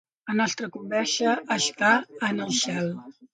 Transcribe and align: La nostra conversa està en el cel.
La 0.29 0.35
nostra 0.37 0.69
conversa 0.77 1.35
està 1.57 1.93
en 2.31 2.43
el 2.47 2.57
cel. 2.63 2.91